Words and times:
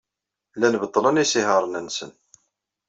Llan 0.55 0.75
beṭṭlen 0.81 1.21
isihaṛen-nsen. 1.23 2.11